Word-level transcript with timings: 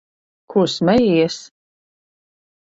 Ko 0.51 0.63
smejies? 0.77 1.37